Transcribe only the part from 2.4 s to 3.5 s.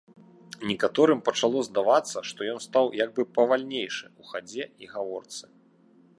ён стаў як бы